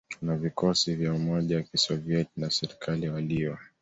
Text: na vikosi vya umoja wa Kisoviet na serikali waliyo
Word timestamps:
na 0.21 0.35
vikosi 0.37 0.95
vya 0.95 1.13
umoja 1.13 1.57
wa 1.57 1.63
Kisoviet 1.63 2.27
na 2.37 2.49
serikali 2.49 3.09
waliyo 3.09 3.57